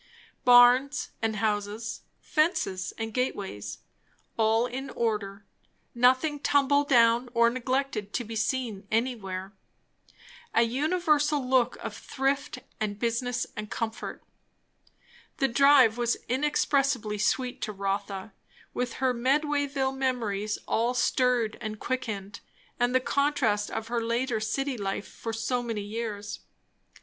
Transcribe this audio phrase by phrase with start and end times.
[0.43, 3.81] Barns and houses, fences and gateways,
[4.35, 5.45] all in order;
[5.93, 9.53] nothing tumble down or neglected to be seen anywhere;
[10.55, 14.23] an universal look of thrift and business and comfort.
[15.37, 18.33] The drive was inexpressibly sweet to Rotha,
[18.73, 22.39] with her Medwayville memories all stirred and quickened,
[22.79, 26.39] and the contrast of her later city life for so many years.